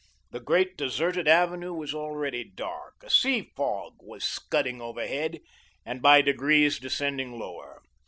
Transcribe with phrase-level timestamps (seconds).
[0.31, 2.95] The great deserted avenue was already dark.
[3.03, 5.39] A sea fog was scudding overhead,
[5.85, 7.83] and by degrees descending lower.